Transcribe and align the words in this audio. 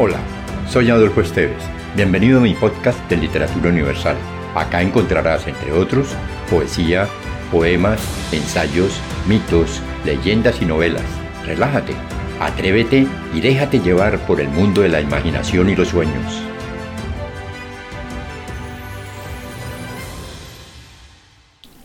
Hola, 0.00 0.20
soy 0.70 0.90
Adolfo 0.90 1.22
Esteves. 1.22 1.60
Bienvenido 1.96 2.38
a 2.38 2.42
mi 2.42 2.54
podcast 2.54 3.00
de 3.10 3.16
Literatura 3.16 3.70
Universal. 3.70 4.16
Acá 4.54 4.80
encontrarás, 4.80 5.48
entre 5.48 5.72
otros, 5.72 6.14
poesía, 6.48 7.08
poemas, 7.50 8.00
ensayos, 8.30 9.00
mitos, 9.26 9.82
leyendas 10.04 10.62
y 10.62 10.66
novelas. 10.66 11.02
Relájate, 11.44 11.94
atrévete 12.38 13.08
y 13.34 13.40
déjate 13.40 13.80
llevar 13.80 14.24
por 14.24 14.40
el 14.40 14.48
mundo 14.50 14.82
de 14.82 14.88
la 14.88 15.00
imaginación 15.00 15.68
y 15.68 15.74
los 15.74 15.88
sueños. 15.88 16.42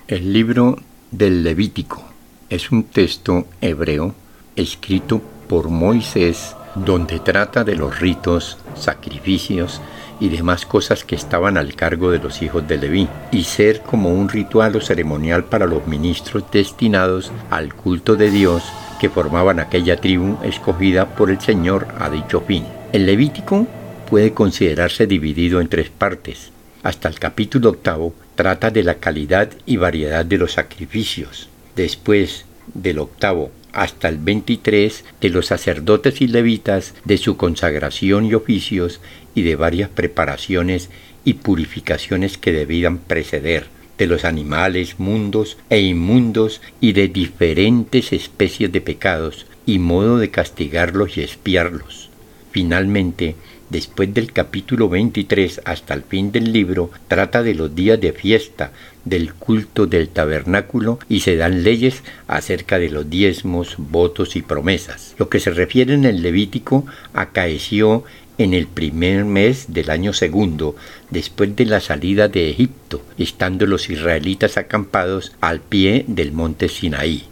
El 0.07 0.33
libro 0.33 0.77
del 1.09 1.43
Levítico 1.43 2.03
es 2.51 2.71
un 2.71 2.83
texto 2.83 3.47
hebreo 3.59 4.13
escrito 4.55 5.19
por 5.47 5.69
Moisés 5.69 6.55
donde 6.75 7.19
trata 7.19 7.63
de 7.63 7.75
los 7.75 7.99
ritos, 7.99 8.57
sacrificios 8.75 9.81
y 10.19 10.29
demás 10.29 10.65
cosas 10.65 11.03
que 11.03 11.15
estaban 11.15 11.57
al 11.57 11.75
cargo 11.75 12.11
de 12.11 12.19
los 12.19 12.41
hijos 12.41 12.67
de 12.67 12.77
Leví, 12.77 13.09
y 13.31 13.43
ser 13.43 13.81
como 13.81 14.09
un 14.09 14.29
ritual 14.29 14.75
o 14.75 14.81
ceremonial 14.81 15.45
para 15.45 15.65
los 15.65 15.85
ministros 15.87 16.43
destinados 16.51 17.31
al 17.49 17.73
culto 17.73 18.15
de 18.15 18.31
Dios 18.31 18.63
que 18.99 19.09
formaban 19.09 19.59
aquella 19.59 19.97
tribu 19.97 20.37
escogida 20.43 21.15
por 21.15 21.29
el 21.29 21.41
Señor 21.41 21.87
a 21.99 22.09
dicho 22.09 22.41
fin. 22.41 22.65
El 22.93 23.05
Levítico 23.05 23.67
puede 24.09 24.33
considerarse 24.33 25.07
dividido 25.07 25.59
en 25.59 25.67
tres 25.67 25.89
partes. 25.89 26.51
Hasta 26.83 27.09
el 27.09 27.19
capítulo 27.19 27.69
octavo 27.69 28.13
trata 28.35 28.69
de 28.69 28.83
la 28.83 28.95
calidad 28.95 29.49
y 29.65 29.77
variedad 29.77 30.25
de 30.25 30.37
los 30.37 30.53
sacrificios. 30.53 31.49
Después 31.75 32.45
del 32.73 32.99
octavo 32.99 33.51
hasta 33.73 34.07
el 34.07 34.17
23 34.17 35.03
de 35.19 35.29
los 35.29 35.47
sacerdotes 35.47 36.21
y 36.21 36.27
levitas, 36.27 36.93
de 37.03 37.17
su 37.17 37.35
consagración 37.37 38.25
y 38.25 38.33
oficios 38.35 39.01
y 39.35 39.41
de 39.41 39.55
varias 39.55 39.89
preparaciones 39.89 40.89
y 41.25 41.35
purificaciones 41.35 42.37
que 42.37 42.53
debían 42.53 42.99
preceder, 42.99 43.67
de 43.97 44.07
los 44.07 44.25
animales 44.25 44.99
mundos 44.99 45.57
e 45.69 45.79
inmundos 45.81 46.61
y 46.79 46.93
de 46.93 47.07
diferentes 47.07 48.13
especies 48.13 48.71
de 48.71 48.81
pecados 48.81 49.45
y 49.65 49.79
modo 49.79 50.17
de 50.17 50.29
castigarlos 50.29 51.17
y 51.17 51.21
espiarlos. 51.21 52.09
Finalmente, 52.51 53.35
después 53.69 54.13
del 54.13 54.31
capítulo 54.31 54.89
23 54.89 55.61
hasta 55.65 55.93
el 55.93 56.03
fin 56.03 56.31
del 56.31 56.51
libro, 56.53 56.91
trata 57.07 57.41
de 57.41 57.55
los 57.55 57.73
días 57.73 57.99
de 57.99 58.13
fiesta, 58.13 58.71
del 59.05 59.33
culto 59.33 59.85
del 59.85 60.09
tabernáculo 60.09 60.99
y 61.09 61.21
se 61.21 61.35
dan 61.35 61.63
leyes 61.63 62.03
acerca 62.27 62.79
de 62.79 62.89
los 62.89 63.09
diezmos, 63.09 63.75
votos 63.77 64.35
y 64.35 64.41
promesas. 64.41 65.15
Lo 65.17 65.29
que 65.29 65.39
se 65.39 65.51
refiere 65.51 65.93
en 65.93 66.05
el 66.05 66.21
Levítico 66.21 66.85
acaeció 67.13 68.03
en 68.37 68.53
el 68.53 68.67
primer 68.67 69.25
mes 69.25 69.73
del 69.73 69.89
año 69.89 70.13
segundo, 70.13 70.75
después 71.09 71.55
de 71.55 71.65
la 71.65 71.79
salida 71.79 72.27
de 72.27 72.49
Egipto, 72.49 73.01
estando 73.17 73.65
los 73.65 73.89
israelitas 73.89 74.57
acampados 74.57 75.33
al 75.39 75.59
pie 75.59 76.05
del 76.07 76.31
monte 76.31 76.67
Sinaí. 76.67 77.25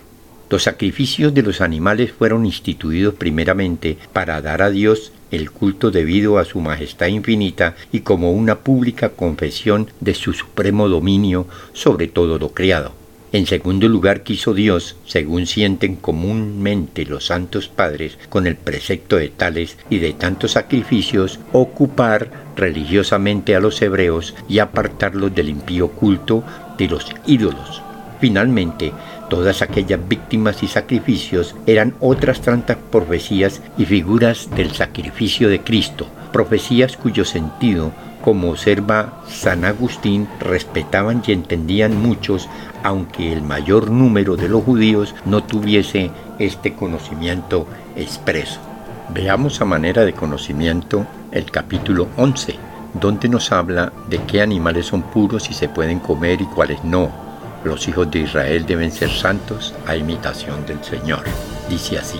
Los 0.49 0.63
sacrificios 0.63 1.33
de 1.33 1.43
los 1.43 1.61
animales 1.61 2.11
fueron 2.11 2.45
instituidos 2.45 3.15
primeramente 3.15 3.97
para 4.11 4.41
dar 4.41 4.61
a 4.61 4.69
Dios 4.69 5.13
el 5.31 5.51
culto 5.51 5.91
debido 5.91 6.37
a 6.37 6.45
su 6.45 6.59
majestad 6.59 7.07
infinita 7.07 7.75
y 7.91 8.01
como 8.01 8.31
una 8.31 8.59
pública 8.59 9.09
confesión 9.09 9.89
de 9.99 10.13
su 10.13 10.33
supremo 10.33 10.87
dominio 10.89 11.47
sobre 11.73 12.07
todo 12.07 12.37
lo 12.37 12.49
creado. 12.49 12.93
En 13.33 13.47
segundo 13.47 13.87
lugar 13.87 14.23
quiso 14.23 14.53
Dios, 14.53 14.97
según 15.05 15.47
sienten 15.47 15.95
comúnmente 15.95 17.05
los 17.05 17.27
santos 17.27 17.69
padres, 17.69 18.17
con 18.27 18.45
el 18.45 18.57
precepto 18.57 19.15
de 19.15 19.29
tales 19.29 19.77
y 19.89 19.99
de 19.99 20.11
tantos 20.11 20.51
sacrificios, 20.51 21.39
ocupar 21.53 22.29
religiosamente 22.57 23.55
a 23.55 23.61
los 23.61 23.81
hebreos 23.81 24.35
y 24.49 24.59
apartarlos 24.59 25.33
del 25.33 25.47
impío 25.47 25.87
culto 25.91 26.43
de 26.77 26.89
los 26.89 27.05
ídolos. 27.25 27.81
Finalmente, 28.19 28.91
Todas 29.31 29.61
aquellas 29.61 30.09
víctimas 30.09 30.61
y 30.61 30.67
sacrificios 30.67 31.55
eran 31.65 31.95
otras 32.01 32.41
tantas 32.41 32.75
profecías 32.75 33.61
y 33.77 33.85
figuras 33.85 34.49
del 34.57 34.73
sacrificio 34.73 35.47
de 35.47 35.61
Cristo, 35.61 36.05
profecías 36.33 36.97
cuyo 36.97 37.23
sentido, 37.23 37.93
como 38.21 38.51
observa 38.51 39.23
San 39.29 39.63
Agustín, 39.63 40.27
respetaban 40.41 41.23
y 41.25 41.31
entendían 41.31 41.95
muchos, 41.95 42.49
aunque 42.83 43.31
el 43.31 43.41
mayor 43.41 43.89
número 43.89 44.35
de 44.35 44.49
los 44.49 44.65
judíos 44.65 45.15
no 45.23 45.45
tuviese 45.45 46.11
este 46.37 46.73
conocimiento 46.73 47.67
expreso. 47.95 48.59
Veamos 49.13 49.61
a 49.61 49.65
manera 49.65 50.03
de 50.03 50.11
conocimiento 50.11 51.07
el 51.31 51.49
capítulo 51.49 52.09
11, 52.17 52.55
donde 52.99 53.29
nos 53.29 53.53
habla 53.53 53.93
de 54.09 54.17
qué 54.23 54.41
animales 54.41 54.87
son 54.87 55.03
puros 55.03 55.49
y 55.49 55.53
se 55.53 55.69
pueden 55.69 55.99
comer 55.99 56.41
y 56.41 56.45
cuáles 56.47 56.83
no 56.83 57.30
los 57.63 57.87
hijos 57.87 58.09
de 58.11 58.19
Israel 58.19 58.65
deben 58.65 58.91
ser 58.91 59.09
santos 59.09 59.73
a 59.85 59.95
imitación 59.95 60.65
del 60.65 60.83
Señor. 60.83 61.23
Dice 61.69 61.97
así. 61.97 62.19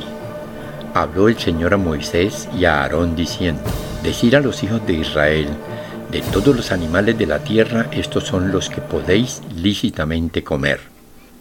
Habló 0.93 1.29
el 1.29 1.37
Señor 1.37 1.73
a 1.73 1.77
Moisés 1.77 2.49
y 2.57 2.65
a 2.65 2.81
Aarón 2.81 3.15
diciendo, 3.15 3.63
Decir 4.03 4.35
a 4.35 4.41
los 4.41 4.63
hijos 4.63 4.85
de 4.85 4.93
Israel, 4.93 5.47
de 6.11 6.21
todos 6.21 6.55
los 6.55 6.71
animales 6.71 7.17
de 7.17 7.25
la 7.25 7.39
tierra, 7.39 7.87
estos 7.91 8.25
son 8.25 8.51
los 8.51 8.69
que 8.69 8.81
podéis 8.81 9.41
lícitamente 9.55 10.43
comer. 10.43 10.81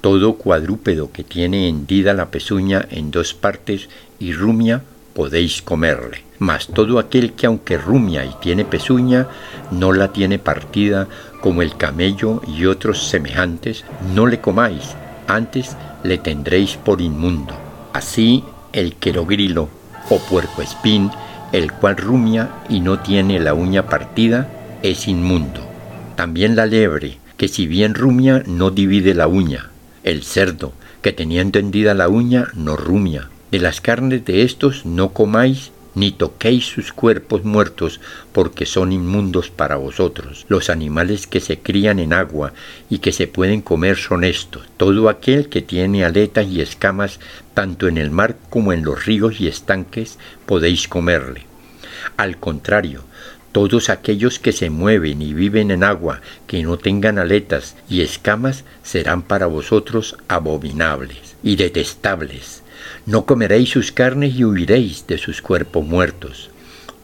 Todo 0.00 0.34
cuadrúpedo 0.34 1.10
que 1.10 1.24
tiene 1.24 1.68
hendida 1.68 2.14
la 2.14 2.30
pezuña 2.30 2.86
en 2.90 3.10
dos 3.10 3.34
partes 3.34 3.88
y 4.18 4.32
rumia, 4.32 4.82
podéis 5.14 5.60
comerle. 5.62 6.22
Mas 6.38 6.68
todo 6.68 6.98
aquel 6.98 7.32
que 7.32 7.46
aunque 7.46 7.76
rumia 7.76 8.24
y 8.24 8.32
tiene 8.40 8.64
pezuña, 8.64 9.26
no 9.70 9.92
la 9.92 10.12
tiene 10.12 10.38
partida, 10.38 11.08
como 11.40 11.62
el 11.62 11.76
camello 11.76 12.42
y 12.46 12.66
otros 12.66 13.08
semejantes, 13.08 13.84
no 14.14 14.26
le 14.26 14.40
comáis, 14.40 14.94
antes 15.26 15.76
le 16.02 16.18
tendréis 16.18 16.76
por 16.76 17.00
inmundo. 17.00 17.54
Así 17.92 18.44
el 18.72 18.94
querogrilo 18.96 19.68
o 20.08 20.18
puercoespín, 20.18 21.10
el 21.52 21.72
cual 21.72 21.96
rumia 21.96 22.50
y 22.68 22.80
no 22.80 23.00
tiene 23.00 23.40
la 23.40 23.54
uña 23.54 23.86
partida, 23.86 24.48
es 24.82 25.08
inmundo. 25.08 25.60
También 26.16 26.56
la 26.56 26.66
liebre, 26.66 27.18
que 27.36 27.48
si 27.48 27.66
bien 27.66 27.94
rumia 27.94 28.42
no 28.46 28.70
divide 28.70 29.14
la 29.14 29.26
uña. 29.26 29.70
El 30.04 30.22
cerdo, 30.22 30.72
que 31.02 31.12
teniendo 31.12 31.58
hendida 31.58 31.94
la 31.94 32.08
uña, 32.08 32.48
no 32.54 32.76
rumia. 32.76 33.28
De 33.50 33.58
las 33.58 33.80
carnes 33.80 34.24
de 34.24 34.42
estos 34.42 34.86
no 34.86 35.10
comáis, 35.10 35.72
ni 36.00 36.12
toquéis 36.12 36.64
sus 36.64 36.94
cuerpos 36.94 37.44
muertos, 37.44 38.00
porque 38.32 38.64
son 38.64 38.90
inmundos 38.90 39.50
para 39.50 39.76
vosotros. 39.76 40.46
Los 40.48 40.70
animales 40.70 41.26
que 41.26 41.40
se 41.40 41.58
crían 41.58 41.98
en 41.98 42.14
agua 42.14 42.54
y 42.88 43.00
que 43.00 43.12
se 43.12 43.26
pueden 43.26 43.60
comer 43.60 43.98
son 43.98 44.24
estos. 44.24 44.62
Todo 44.78 45.10
aquel 45.10 45.50
que 45.50 45.60
tiene 45.60 46.06
aletas 46.06 46.46
y 46.48 46.62
escamas, 46.62 47.20
tanto 47.52 47.86
en 47.86 47.98
el 47.98 48.10
mar 48.10 48.36
como 48.48 48.72
en 48.72 48.82
los 48.82 49.04
ríos 49.04 49.42
y 49.42 49.46
estanques, 49.46 50.18
podéis 50.46 50.88
comerle. 50.88 51.44
Al 52.16 52.38
contrario, 52.38 53.04
todos 53.52 53.90
aquellos 53.90 54.38
que 54.38 54.52
se 54.52 54.70
mueven 54.70 55.20
y 55.20 55.34
viven 55.34 55.70
en 55.70 55.84
agua, 55.84 56.22
que 56.46 56.62
no 56.62 56.78
tengan 56.78 57.18
aletas 57.18 57.76
y 57.90 58.00
escamas, 58.00 58.64
serán 58.82 59.20
para 59.20 59.44
vosotros 59.46 60.16
abominables 60.28 61.36
y 61.42 61.56
detestables 61.56 62.62
no 63.06 63.26
comeréis 63.26 63.70
sus 63.70 63.92
carnes 63.92 64.34
y 64.34 64.44
huiréis 64.44 65.06
de 65.06 65.18
sus 65.18 65.42
cuerpos 65.42 65.84
muertos. 65.84 66.50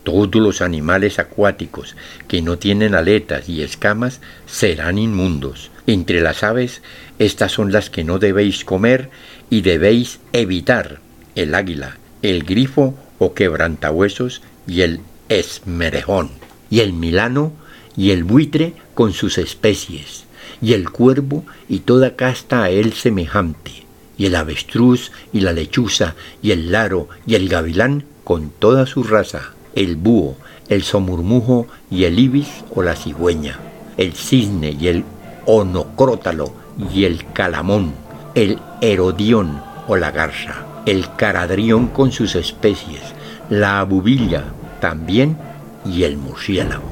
Todos 0.04 0.36
los 0.36 0.60
animales 0.60 1.18
acuáticos 1.18 1.96
que 2.28 2.40
no 2.40 2.58
tienen 2.58 2.94
aletas 2.94 3.48
y 3.48 3.62
escamas 3.62 4.20
serán 4.46 4.98
inmundos. 4.98 5.70
Entre 5.88 6.20
las 6.20 6.44
aves, 6.44 6.82
estas 7.18 7.52
son 7.52 7.72
las 7.72 7.90
que 7.90 8.04
no 8.04 8.18
debéis 8.18 8.64
comer 8.64 9.10
y 9.50 9.62
debéis 9.62 10.20
evitar 10.32 11.00
el 11.34 11.54
águila, 11.54 11.98
el 12.22 12.44
grifo 12.44 12.94
o 13.18 13.34
quebrantahuesos 13.34 14.42
y 14.66 14.82
el 14.82 15.00
esmerejón, 15.28 16.30
y 16.70 16.80
el 16.80 16.92
milano 16.92 17.52
y 17.96 18.10
el 18.10 18.24
buitre 18.24 18.74
con 18.94 19.12
sus 19.12 19.38
especies, 19.38 20.24
y 20.62 20.74
el 20.74 20.90
cuervo 20.90 21.44
y 21.68 21.80
toda 21.80 22.14
casta 22.14 22.62
a 22.62 22.70
él 22.70 22.92
semejante 22.92 23.85
y 24.18 24.26
el 24.26 24.34
avestruz 24.34 25.12
y 25.32 25.40
la 25.40 25.52
lechuza 25.52 26.14
y 26.42 26.50
el 26.50 26.72
laro 26.72 27.08
y 27.26 27.34
el 27.34 27.48
gavilán 27.48 28.04
con 28.24 28.50
toda 28.50 28.86
su 28.86 29.02
raza, 29.02 29.52
el 29.74 29.96
búho, 29.96 30.36
el 30.68 30.82
somurmujo 30.82 31.66
y 31.90 32.04
el 32.04 32.18
ibis 32.18 32.48
o 32.74 32.82
la 32.82 32.96
cigüeña, 32.96 33.58
el 33.96 34.14
cisne 34.14 34.76
y 34.78 34.88
el 34.88 35.04
onocrótalo 35.46 36.52
y 36.92 37.04
el 37.04 37.24
calamón, 37.32 37.92
el 38.34 38.58
herodión 38.80 39.60
o 39.86 39.96
la 39.96 40.10
garza, 40.10 40.64
el 40.86 41.14
caradrión 41.14 41.88
con 41.88 42.10
sus 42.10 42.34
especies, 42.34 43.02
la 43.48 43.80
abubilla 43.80 44.44
también 44.80 45.36
y 45.84 46.02
el 46.02 46.16
murciélago. 46.16 46.90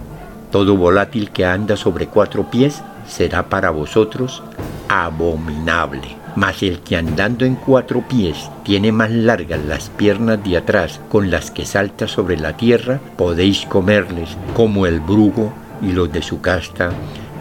Todo 0.53 0.77
volátil 0.77 1.31
que 1.31 1.45
anda 1.45 1.77
sobre 1.77 2.07
cuatro 2.07 2.49
pies 2.49 2.81
será 3.09 3.49
para 3.49 3.71
vosotros 3.71 4.43
abominable 4.89 6.24
mas 6.37 6.63
el 6.63 6.81
que 6.81 6.97
andando 6.97 7.45
en 7.45 7.55
cuatro 7.55 8.03
pies 8.09 8.51
tiene 8.65 8.93
más 8.93 9.11
largas 9.11 9.61
las 9.65 9.89
piernas 9.91 10.43
de 10.43 10.57
atrás 10.57 11.01
con 11.09 11.31
las 11.31 11.51
que 11.51 11.65
salta 11.65 12.09
sobre 12.09 12.37
la 12.37 12.57
tierra, 12.57 13.01
podéis 13.17 13.67
comerles 13.67 14.31
como 14.55 14.87
el 14.87 15.01
brugo 15.01 15.53
y 15.81 15.93
los 15.93 16.13
de 16.13 16.23
su 16.23 16.41
casta, 16.41 16.91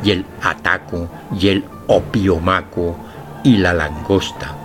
y 0.03 0.11
el 0.11 0.25
ataco, 0.41 1.07
y 1.39 1.47
el 1.47 1.63
opiomaco, 1.87 2.97
y 3.43 3.57
la 3.57 3.73
langosta, 3.73 4.55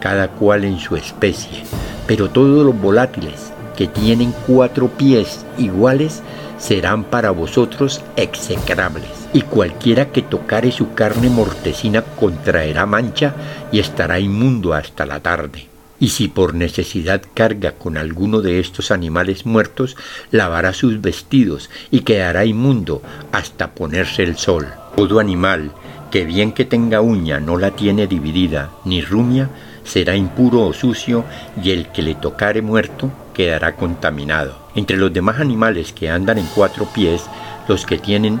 cada 0.00 0.28
cual 0.28 0.64
en 0.64 0.78
su 0.78 0.96
especie. 0.96 1.64
Pero 2.06 2.30
todos 2.30 2.64
los 2.64 2.80
volátiles 2.80 3.52
que 3.76 3.86
tienen 3.86 4.34
cuatro 4.46 4.88
pies 4.88 5.44
iguales 5.56 6.22
serán 6.58 7.04
para 7.04 7.30
vosotros 7.30 8.02
execrables 8.16 9.17
y 9.32 9.42
cualquiera 9.42 10.10
que 10.10 10.22
tocare 10.22 10.72
su 10.72 10.94
carne 10.94 11.28
mortecina 11.28 12.02
contraerá 12.02 12.86
mancha 12.86 13.34
y 13.72 13.78
estará 13.78 14.18
inmundo 14.18 14.74
hasta 14.74 15.06
la 15.06 15.20
tarde. 15.20 15.66
Y 16.00 16.10
si 16.10 16.28
por 16.28 16.54
necesidad 16.54 17.22
carga 17.34 17.72
con 17.72 17.96
alguno 17.96 18.40
de 18.40 18.60
estos 18.60 18.90
animales 18.90 19.46
muertos, 19.46 19.96
lavará 20.30 20.72
sus 20.72 21.00
vestidos 21.00 21.70
y 21.90 22.00
quedará 22.00 22.44
inmundo 22.44 23.02
hasta 23.32 23.72
ponerse 23.72 24.22
el 24.22 24.36
sol. 24.36 24.68
Todo 24.96 25.18
animal 25.18 25.72
que 26.10 26.24
bien 26.24 26.52
que 26.52 26.64
tenga 26.64 27.00
uña 27.00 27.40
no 27.40 27.58
la 27.58 27.72
tiene 27.72 28.06
dividida 28.06 28.70
ni 28.84 29.02
rumia, 29.02 29.50
será 29.84 30.16
impuro 30.16 30.66
o 30.66 30.72
sucio 30.72 31.24
y 31.62 31.70
el 31.70 31.88
que 31.88 32.02
le 32.02 32.14
tocare 32.14 32.62
muerto 32.62 33.10
quedará 33.34 33.74
contaminado. 33.74 34.58
Entre 34.74 34.96
los 34.96 35.12
demás 35.12 35.40
animales 35.40 35.92
que 35.92 36.10
andan 36.10 36.38
en 36.38 36.46
cuatro 36.54 36.86
pies, 36.94 37.24
los 37.66 37.84
que 37.86 37.98
tienen 37.98 38.40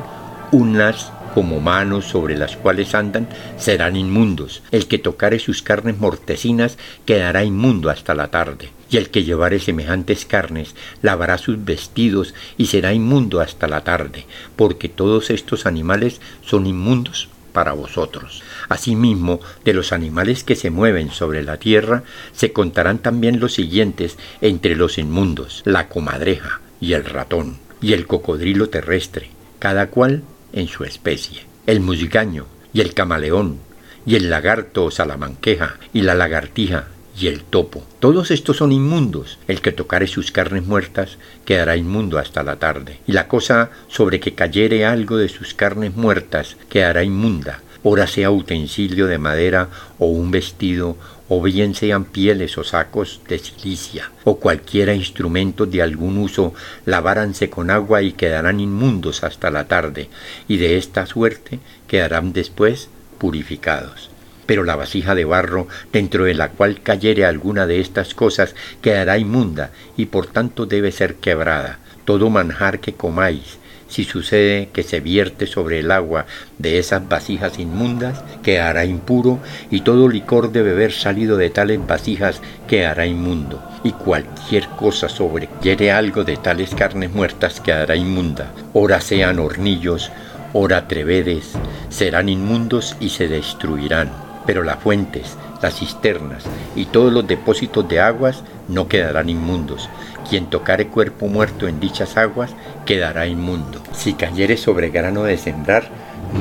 unas 0.52 1.12
como 1.34 1.60
manos 1.60 2.06
sobre 2.06 2.36
las 2.36 2.56
cuales 2.56 2.94
andan 2.94 3.28
serán 3.56 3.96
inmundos. 3.96 4.62
El 4.70 4.88
que 4.88 4.98
tocare 4.98 5.38
sus 5.38 5.62
carnes 5.62 5.98
mortecinas 5.98 6.78
quedará 7.04 7.44
inmundo 7.44 7.90
hasta 7.90 8.14
la 8.14 8.28
tarde. 8.28 8.70
Y 8.90 8.96
el 8.96 9.10
que 9.10 9.24
llevare 9.24 9.60
semejantes 9.60 10.24
carnes 10.24 10.74
lavará 11.02 11.38
sus 11.38 11.64
vestidos 11.64 12.34
y 12.56 12.66
será 12.66 12.92
inmundo 12.92 13.40
hasta 13.40 13.68
la 13.68 13.84
tarde, 13.84 14.26
porque 14.56 14.88
todos 14.88 15.30
estos 15.30 15.66
animales 15.66 16.20
son 16.44 16.66
inmundos 16.66 17.28
para 17.52 17.72
vosotros. 17.72 18.42
Asimismo, 18.68 19.40
de 19.64 19.74
los 19.74 19.92
animales 19.92 20.44
que 20.44 20.56
se 20.56 20.70
mueven 20.70 21.10
sobre 21.10 21.42
la 21.42 21.58
tierra, 21.58 22.02
se 22.32 22.52
contarán 22.52 22.98
también 22.98 23.40
los 23.40 23.54
siguientes 23.54 24.16
entre 24.40 24.76
los 24.76 24.98
inmundos, 24.98 25.62
la 25.64 25.88
comadreja 25.88 26.60
y 26.80 26.94
el 26.94 27.04
ratón, 27.04 27.58
y 27.80 27.92
el 27.92 28.06
cocodrilo 28.06 28.70
terrestre, 28.70 29.30
cada 29.58 29.88
cual 29.88 30.22
en 30.52 30.68
su 30.68 30.84
especie, 30.84 31.42
el 31.66 31.80
musgaño 31.80 32.46
y 32.72 32.80
el 32.80 32.94
camaleón, 32.94 33.58
y 34.06 34.16
el 34.16 34.30
lagarto 34.30 34.86
o 34.86 34.90
salamanqueja, 34.90 35.78
y 35.92 36.02
la 36.02 36.14
lagartija, 36.14 36.88
y 37.18 37.26
el 37.26 37.42
topo. 37.42 37.84
Todos 37.98 38.30
estos 38.30 38.58
son 38.58 38.72
inmundos. 38.72 39.38
El 39.48 39.60
que 39.60 39.72
tocare 39.72 40.06
sus 40.06 40.30
carnes 40.30 40.64
muertas 40.64 41.18
quedará 41.44 41.76
inmundo 41.76 42.18
hasta 42.18 42.42
la 42.42 42.56
tarde. 42.56 43.00
Y 43.06 43.12
la 43.12 43.28
cosa 43.28 43.70
sobre 43.88 44.20
que 44.20 44.34
cayere 44.34 44.86
algo 44.86 45.16
de 45.16 45.28
sus 45.28 45.54
carnes 45.54 45.96
muertas 45.96 46.56
quedará 46.68 47.02
inmunda. 47.02 47.60
Ora 47.82 48.06
sea 48.06 48.30
utensilio 48.30 49.06
de 49.06 49.18
madera 49.18 49.68
o 49.98 50.06
un 50.06 50.30
vestido 50.30 50.96
o 51.28 51.42
bien 51.42 51.74
sean 51.74 52.04
pieles 52.04 52.56
o 52.58 52.64
sacos 52.64 53.20
de 53.28 53.38
silicia, 53.38 54.10
o 54.24 54.38
cualquiera 54.38 54.94
instrumento 54.94 55.66
de 55.66 55.82
algún 55.82 56.18
uso, 56.18 56.54
laváranse 56.86 57.50
con 57.50 57.70
agua 57.70 58.02
y 58.02 58.12
quedarán 58.12 58.60
inmundos 58.60 59.24
hasta 59.24 59.50
la 59.50 59.68
tarde, 59.68 60.08
y 60.48 60.56
de 60.56 60.78
esta 60.78 61.06
suerte 61.06 61.60
quedarán 61.86 62.32
después 62.32 62.88
purificados. 63.18 64.10
Pero 64.46 64.64
la 64.64 64.76
vasija 64.76 65.14
de 65.14 65.26
barro, 65.26 65.68
dentro 65.92 66.24
de 66.24 66.32
la 66.32 66.48
cual 66.50 66.80
cayere 66.80 67.26
alguna 67.26 67.66
de 67.66 67.80
estas 67.80 68.14
cosas, 68.14 68.54
quedará 68.80 69.18
inmunda, 69.18 69.70
y 69.96 70.06
por 70.06 70.26
tanto 70.26 70.64
debe 70.64 70.90
ser 70.90 71.16
quebrada. 71.16 71.78
Todo 72.06 72.30
manjar 72.30 72.80
que 72.80 72.94
comáis, 72.94 73.58
si 73.88 74.04
sucede 74.04 74.68
que 74.72 74.82
se 74.82 75.00
vierte 75.00 75.46
sobre 75.46 75.80
el 75.80 75.90
agua 75.90 76.26
de 76.58 76.78
esas 76.78 77.08
vasijas 77.08 77.58
inmundas, 77.58 78.22
quedará 78.42 78.84
impuro, 78.84 79.38
y 79.70 79.80
todo 79.80 80.08
licor 80.08 80.52
de 80.52 80.62
beber 80.62 80.92
salido 80.92 81.36
de 81.36 81.50
tales 81.50 81.84
vasijas 81.86 82.40
quedará 82.66 83.06
inmundo, 83.06 83.62
y 83.82 83.92
cualquier 83.92 84.68
cosa 84.68 85.08
sobre 85.08 85.48
hiere 85.62 85.90
algo 85.90 86.24
de 86.24 86.36
tales 86.36 86.74
carnes 86.74 87.10
muertas 87.10 87.60
quedará 87.60 87.96
inmunda, 87.96 88.52
ora 88.72 89.00
sean 89.00 89.38
hornillos, 89.38 90.10
ora 90.52 90.88
trevedes, 90.88 91.52
serán 91.88 92.28
inmundos 92.28 92.96
y 93.00 93.10
se 93.10 93.28
destruirán. 93.28 94.10
Pero 94.46 94.62
las 94.62 94.78
fuentes, 94.78 95.36
las 95.60 95.78
cisternas 95.78 96.44
y 96.74 96.86
todos 96.86 97.12
los 97.12 97.26
depósitos 97.26 97.86
de 97.86 98.00
aguas 98.00 98.42
no 98.68 98.88
quedarán 98.88 99.28
inmundos. 99.28 99.88
Quien 100.28 100.46
tocare 100.46 100.88
cuerpo 100.88 101.26
muerto 101.26 101.66
en 101.68 101.80
dichas 101.80 102.16
aguas 102.16 102.54
quedará 102.84 103.26
inmundo. 103.26 103.80
Si 103.92 104.12
cayere 104.12 104.56
sobre 104.56 104.90
grano 104.90 105.24
de 105.24 105.38
sembrar, 105.38 105.88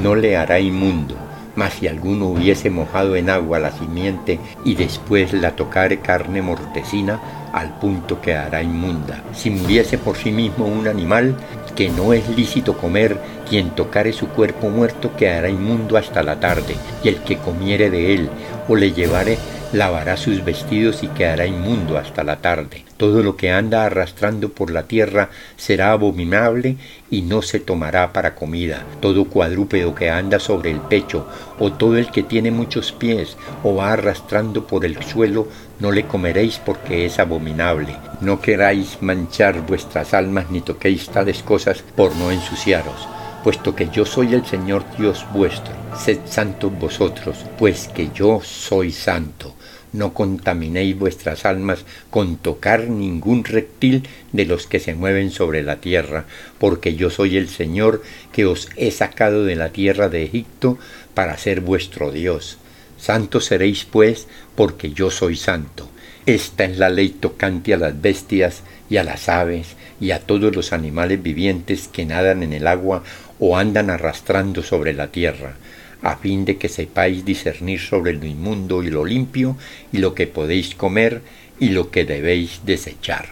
no 0.03 0.15
le 0.15 0.37
hará 0.37 0.59
inmundo. 0.59 1.15
Mas 1.55 1.73
si 1.73 1.87
alguno 1.87 2.27
hubiese 2.27 2.69
mojado 2.69 3.15
en 3.15 3.31
agua 3.31 3.57
la 3.57 3.71
simiente 3.71 4.39
y 4.63 4.75
después 4.75 5.33
la 5.33 5.55
tocare 5.55 5.99
carne 6.01 6.41
mortecina, 6.43 7.19
al 7.51 7.79
punto 7.79 8.21
quedará 8.21 8.61
inmunda. 8.61 9.23
Si 9.33 9.49
muriese 9.49 9.97
por 9.97 10.17
sí 10.17 10.31
mismo 10.31 10.65
un 10.65 10.87
animal 10.87 11.35
que 11.75 11.89
no 11.89 12.13
es 12.13 12.27
lícito 12.29 12.77
comer, 12.77 13.17
quien 13.49 13.71
tocare 13.71 14.13
su 14.13 14.27
cuerpo 14.27 14.69
muerto 14.69 15.15
quedará 15.15 15.49
inmundo 15.49 15.97
hasta 15.97 16.21
la 16.21 16.39
tarde, 16.39 16.75
y 17.03 17.07
el 17.07 17.17
que 17.21 17.37
comiere 17.37 17.89
de 17.89 18.13
él 18.13 18.29
o 18.67 18.75
le 18.75 18.91
llevare 18.91 19.37
lavará 19.73 20.17
sus 20.17 20.43
vestidos 20.43 21.03
y 21.03 21.07
quedará 21.07 21.45
inmundo 21.45 21.97
hasta 21.97 22.23
la 22.23 22.37
tarde. 22.37 22.83
Todo 22.97 23.21
lo 23.21 23.35
que 23.35 23.51
anda 23.51 23.85
arrastrando 23.85 24.49
por 24.49 24.71
la 24.71 24.83
tierra 24.83 25.29
será 25.55 25.91
abominable 25.91 26.77
y 27.11 27.21
no 27.21 27.41
se 27.41 27.59
tomará 27.59 28.13
para 28.13 28.35
comida. 28.35 28.83
Todo 29.01 29.25
cuadrúpedo 29.25 29.93
que 29.93 30.09
anda 30.09 30.39
sobre 30.39 30.71
el 30.71 30.79
pecho, 30.79 31.27
o 31.59 31.71
todo 31.71 31.97
el 31.97 32.11
que 32.11 32.23
tiene 32.23 32.51
muchos 32.51 32.91
pies, 32.91 33.37
o 33.63 33.75
va 33.75 33.93
arrastrando 33.93 34.65
por 34.65 34.85
el 34.85 35.03
suelo, 35.03 35.47
no 35.79 35.91
le 35.91 36.05
comeréis 36.05 36.59
porque 36.59 37.05
es 37.05 37.19
abominable. 37.19 37.95
No 38.21 38.41
queráis 38.41 38.97
manchar 39.01 39.61
vuestras 39.65 40.13
almas 40.13 40.49
ni 40.49 40.61
toquéis 40.61 41.09
tales 41.09 41.43
cosas 41.43 41.83
por 41.95 42.15
no 42.15 42.31
ensuciaros 42.31 43.07
puesto 43.47 43.73
que 43.73 43.87
yo 43.89 44.05
soy 44.05 44.33
el 44.33 44.45
Señor 44.45 44.83
Dios 44.97 45.25
vuestro. 45.31 45.73
Sed 45.95 46.19
santos 46.25 46.77
vosotros, 46.77 47.37
pues 47.57 47.87
que 47.87 48.09
yo 48.13 48.41
soy 48.43 48.91
santo. 48.91 49.55
No 49.97 50.13
contaminéis 50.13 50.95
vuestras 50.95 51.43
almas 51.43 51.83
con 52.11 52.37
tocar 52.37 52.87
ningún 52.87 53.43
reptil 53.43 54.07
de 54.31 54.45
los 54.45 54.67
que 54.67 54.79
se 54.79 54.93
mueven 54.93 55.31
sobre 55.31 55.63
la 55.63 55.77
tierra, 55.77 56.25
porque 56.59 56.93
yo 56.93 57.09
soy 57.09 57.35
el 57.35 57.49
Señor 57.49 58.03
que 58.31 58.45
os 58.45 58.69
he 58.75 58.91
sacado 58.91 59.43
de 59.43 59.55
la 59.55 59.69
tierra 59.69 60.07
de 60.07 60.23
Egipto 60.23 60.77
para 61.15 61.35
ser 61.39 61.61
vuestro 61.61 62.11
Dios. 62.11 62.59
Santos 62.99 63.45
seréis 63.45 63.85
pues, 63.85 64.27
porque 64.55 64.91
yo 64.91 65.09
soy 65.09 65.35
santo. 65.35 65.89
Esta 66.27 66.65
es 66.65 66.77
la 66.77 66.89
ley 66.89 67.09
tocante 67.09 67.73
a 67.73 67.77
las 67.77 67.99
bestias 67.99 68.61
y 68.91 68.97
a 68.97 69.03
las 69.03 69.29
aves 69.29 69.77
y 69.99 70.11
a 70.11 70.19
todos 70.19 70.55
los 70.55 70.73
animales 70.73 71.23
vivientes 71.23 71.87
que 71.87 72.05
nadan 72.05 72.43
en 72.43 72.53
el 72.53 72.67
agua 72.67 73.01
o 73.39 73.57
andan 73.57 73.89
arrastrando 73.89 74.61
sobre 74.61 74.93
la 74.93 75.07
tierra, 75.07 75.55
a 76.01 76.15
fin 76.17 76.45
de 76.45 76.57
que 76.57 76.69
sepáis 76.69 77.25
discernir 77.25 77.79
sobre 77.79 78.13
lo 78.13 78.25
inmundo 78.25 78.83
y 78.83 78.89
lo 78.89 79.05
limpio, 79.05 79.55
y 79.91 79.97
lo 79.97 80.13
que 80.13 80.27
podéis 80.27 80.75
comer 80.75 81.21
y 81.59 81.69
lo 81.69 81.89
que 81.89 82.05
debéis 82.05 82.61
desechar. 82.65 83.29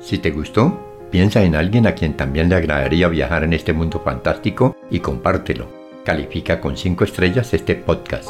Si 0.00 0.18
te 0.18 0.30
gustó, 0.30 1.08
piensa 1.10 1.42
en 1.44 1.54
alguien 1.54 1.86
a 1.86 1.94
quien 1.94 2.16
también 2.16 2.48
le 2.48 2.56
agradaría 2.56 3.08
viajar 3.08 3.44
en 3.44 3.52
este 3.52 3.72
mundo 3.72 4.00
fantástico 4.04 4.76
y 4.90 5.00
compártelo. 5.00 5.68
Califica 6.04 6.60
con 6.60 6.76
5 6.76 7.04
estrellas 7.04 7.54
este 7.54 7.76
podcast. 7.76 8.28